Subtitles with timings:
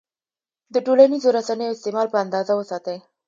[0.73, 2.97] د ټولنیزو رسنیو استعمال په اندازه وساتئ.